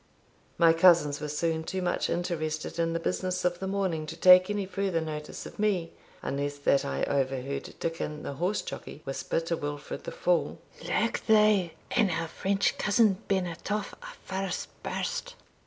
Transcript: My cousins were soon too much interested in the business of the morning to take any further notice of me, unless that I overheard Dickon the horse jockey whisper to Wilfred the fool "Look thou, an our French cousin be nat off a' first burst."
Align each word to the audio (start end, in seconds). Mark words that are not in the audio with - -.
My 0.57 0.73
cousins 0.73 1.21
were 1.21 1.27
soon 1.27 1.63
too 1.63 1.79
much 1.83 2.09
interested 2.09 2.79
in 2.79 2.93
the 2.93 2.99
business 2.99 3.45
of 3.45 3.59
the 3.59 3.67
morning 3.67 4.07
to 4.07 4.15
take 4.17 4.49
any 4.49 4.65
further 4.65 4.99
notice 4.99 5.45
of 5.45 5.59
me, 5.59 5.91
unless 6.23 6.57
that 6.57 6.83
I 6.83 7.03
overheard 7.03 7.75
Dickon 7.79 8.23
the 8.23 8.33
horse 8.33 8.63
jockey 8.63 9.01
whisper 9.05 9.39
to 9.41 9.55
Wilfred 9.55 10.05
the 10.05 10.11
fool 10.11 10.57
"Look 10.83 11.21
thou, 11.27 11.69
an 11.91 12.09
our 12.09 12.27
French 12.27 12.79
cousin 12.79 13.19
be 13.27 13.41
nat 13.41 13.71
off 13.71 13.93
a' 14.01 14.15
first 14.25 14.69
burst." 14.81 15.35